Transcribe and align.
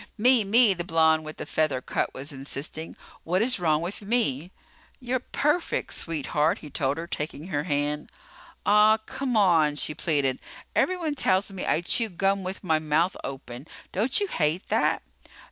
"Me, 0.17 0.43
me," 0.43 0.73
the 0.73 0.83
blonde 0.83 1.23
with 1.23 1.39
a 1.39 1.45
feather 1.45 1.79
cut 1.79 2.11
was 2.11 2.31
insisting. 2.31 2.95
"What 3.23 3.43
is 3.43 3.59
wrong 3.59 3.83
with 3.83 4.01
me?" 4.01 4.51
"You're 4.99 5.19
perfect, 5.19 5.93
sweetheart," 5.93 6.57
he 6.57 6.71
told 6.71 6.97
her, 6.97 7.05
taking 7.05 7.49
her 7.49 7.65
hand. 7.65 8.09
"Ah, 8.65 8.97
come 9.05 9.37
on," 9.37 9.75
she 9.75 9.93
pleaded. 9.93 10.39
"Everyone 10.75 11.13
tells 11.13 11.51
me 11.51 11.67
I 11.67 11.81
chew 11.81 12.09
gum 12.09 12.41
with 12.41 12.63
my 12.63 12.79
mouth 12.79 13.15
open. 13.23 13.67
Don't 13.91 14.19
you 14.19 14.25
hate 14.27 14.69
that?" 14.69 15.03